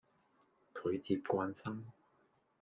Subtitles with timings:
[0.73, 1.85] 佢接慣生